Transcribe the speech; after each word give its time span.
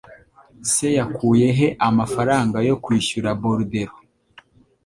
Se 0.71 0.87
yakuye 0.97 1.47
he 1.57 1.67
amafaranga 1.87 2.57
yo 2.67 2.75
kwishyura 2.83 3.29
Bordeaux? 3.41 3.95